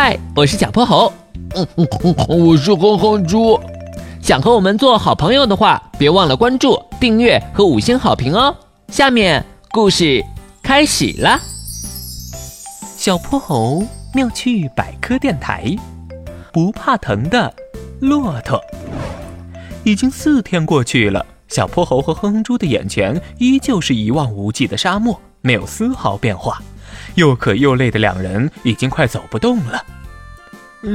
[0.00, 1.12] 嗨，我是小泼猴。
[1.56, 3.58] 嗯嗯嗯，我是哼哼猪。
[4.22, 8.54] 想和我们做好朋友的话，别忘了关注、订阅和五星好评哦。
[8.92, 10.24] 下面故事
[10.62, 11.40] 开始了。
[12.96, 13.82] 小泼猴
[14.14, 15.74] 妙趣百科电台，
[16.52, 17.52] 不怕疼的
[17.98, 18.62] 骆驼。
[19.82, 26.62] 已经四天过去了，小泼猴和哼哼猪的眼前依旧是一望无际的沙漠，没有丝毫变化。
[27.14, 29.82] 又渴又累的两人已经快走不动了。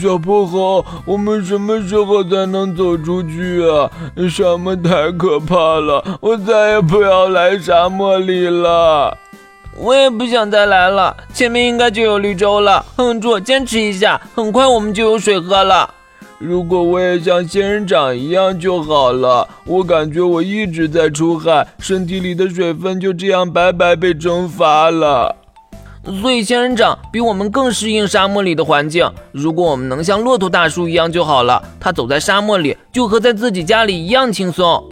[0.00, 3.90] 小泼猴，我们什么时候才能走出去啊？
[4.30, 9.18] 沙漠太可怕了，我再也不要来沙漠里了。
[9.76, 12.86] 我也不想再来了，前面应该就有绿洲了。
[12.94, 15.92] 哼住，坚持一下，很快我们就有水喝了。
[16.38, 19.48] 如果我也像仙人掌一样就好了。
[19.64, 25.34] 我感觉我一直在出汗，身体里的水分就这样白白被蒸发了。
[26.20, 29.10] 所以仙人掌比我们更适应沙漠里的环境。
[29.32, 34.82] 如果我们能像骆驼大叔一样就好了，他走在沙漠里就和在自己家里一样轻松。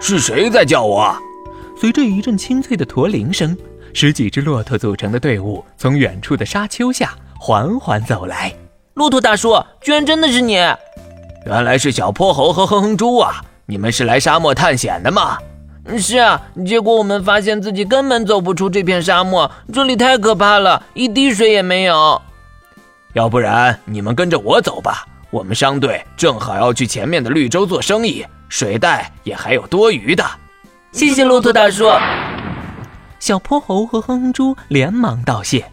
[0.00, 1.16] 是谁在叫我？
[1.76, 3.56] 随着一阵清脆的驼铃声，
[3.92, 8.52] 十几只骆驼组成的队伍从远处的沙丘下缓缓走来。
[8.94, 10.54] 骆驼大叔，居然真的是你！
[11.44, 13.44] 原来是小泼猴和哼哼猪啊！
[13.66, 15.38] 你们是来沙漠探险的吗？
[15.98, 22.20] 是啊，结果我们发现自己根本走不出这片沙漠，这里太可怕了，一滴水也没有。
[23.14, 30.24] 要不然你们跟着我走吧，我们商队正好要去前面的绿洲做生意，水袋也还有多余的。
[30.92, 31.90] 谢谢骆驼大叔。
[33.18, 35.64] 小泼猴和哼哼猪连忙道谢，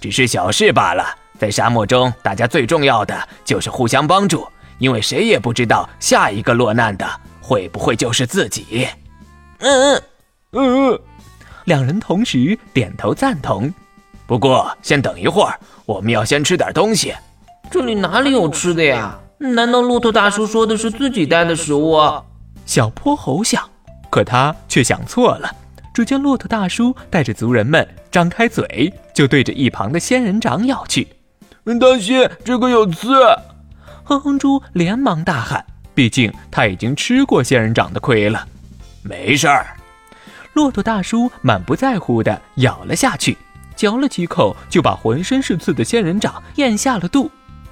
[0.00, 1.04] 只是小事罢了。
[1.38, 4.46] 在沙漠中，大家最重要的就是互相帮助，
[4.78, 7.08] 因为谁也不知道下一个落难的
[7.40, 8.86] 会不会就是自己。
[9.64, 10.02] 嗯
[10.52, 11.00] 嗯嗯，
[11.64, 13.72] 两人同时点头赞同。
[14.26, 17.14] 不过先等一会儿，我们要先吃点东西。
[17.70, 19.18] 这里哪里有吃的呀？
[19.38, 21.98] 难道骆驼大叔说的是自己带的食物？
[22.66, 23.62] 小泼猴想，
[24.10, 25.50] 可他却想错了。
[25.94, 31.08] 只见骆驼大叔带着族人们张开嘴，就对着一旁的仙人掌咬去。
[31.80, 33.14] 当心，这个有刺！
[34.04, 38.46] 哼哼猪连忙大喊，毕竟他已经吃过仙人掌的亏了。
[39.06, 39.76] 没事儿，
[40.54, 43.36] 骆驼大叔满不在乎的咬了下去，
[43.76, 47.30] 嚼了几口，就把浑身是刺的仙人掌咽下了肚。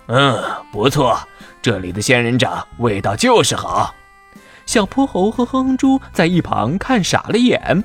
[0.09, 0.38] 嗯，
[0.71, 1.19] 不错，
[1.62, 3.94] 这里的仙人掌味道就是好。
[4.66, 7.82] 小泼猴和哼哼猪在一旁看傻了眼。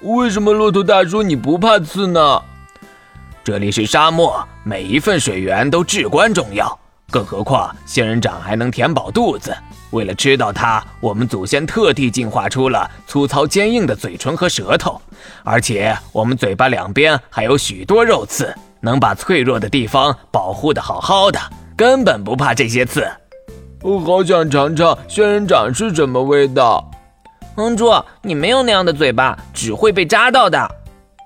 [0.00, 2.42] 为什么骆驼大叔你不怕刺呢？
[3.44, 6.76] 这里是沙漠，每一份水源都至关重要，
[7.08, 9.56] 更何况仙人掌还能填饱肚子。
[9.90, 15.00] 为了吃到它，我们祖先特地进化出了粗糙坚硬的嘴唇和舌头，
[15.42, 21.40] 而且我们嘴巴两边还有许多肉刺，能把脆弱的地方保护得好好的，
[21.76, 23.06] 根本不怕这些刺。
[23.82, 26.88] 我好想尝尝仙人掌是什么味道。
[27.56, 27.90] 哼猪，
[28.22, 30.70] 你没有那样的嘴巴，只会被扎到的。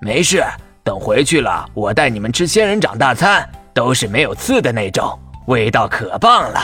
[0.01, 0.43] 没事，
[0.83, 6.61] 等回去了，我带你们吃仙人掌大餐，都是没有刺的那种，味道可棒了。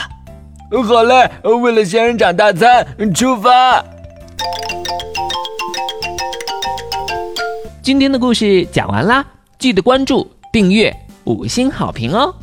[0.71, 3.83] 好嘞，为了仙人掌大餐出发！
[7.81, 9.25] 今天的故事讲完啦，
[9.59, 10.95] 记得关注、订阅、
[11.25, 12.33] 五星好评哦！